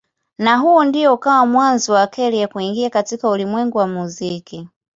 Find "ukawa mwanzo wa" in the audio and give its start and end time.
1.13-2.07